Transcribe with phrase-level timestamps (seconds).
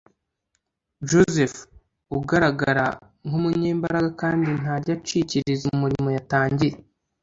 [1.09, 1.57] Joseph
[2.17, 2.85] ugaragara
[3.25, 6.75] nk’umunyembaraga kandi ntajya acikiriza umurimo yatangiye